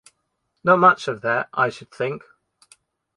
Not 0.63 0.79
much 0.79 1.07
of 1.07 1.21
that, 1.21 1.47
I 1.53 1.69
should 1.69 1.91
think. 1.91 2.23